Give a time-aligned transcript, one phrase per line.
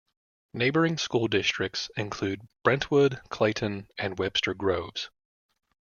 [0.55, 5.11] Neighboring school districts include Brentwood, Clayton, and Webster Groves.